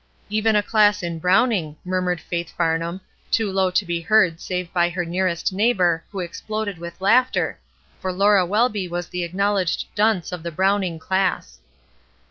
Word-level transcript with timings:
''Even 0.31 0.57
a 0.57 0.63
class 0.63 1.03
in 1.03 1.19
Browning," 1.19 1.77
murmured 1.85 2.19
Faith 2.19 2.49
Farnham, 2.57 3.01
too 3.29 3.51
low 3.51 3.69
to 3.69 3.85
be 3.85 4.01
heard 4.01 4.41
save 4.41 4.73
by 4.73 4.89
her 4.89 5.05
nearest 5.05 5.53
neighbor, 5.53 6.03
who 6.11 6.21
exploded 6.21 6.79
with 6.79 6.99
laughter, 6.99 7.59
for 7.99 8.11
Laura 8.11 8.43
Welby 8.43 8.87
was 8.87 9.07
the 9.09 9.23
acknowledged 9.23 9.85
dunce 9.93 10.31
of 10.31 10.41
the 10.41 10.51
Browning 10.51 10.97
class. 10.97 11.59